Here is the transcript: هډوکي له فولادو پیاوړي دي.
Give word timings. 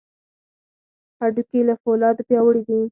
هډوکي 1.19 1.59
له 1.67 1.73
فولادو 1.81 2.25
پیاوړي 2.27 2.61
دي. 2.67 2.77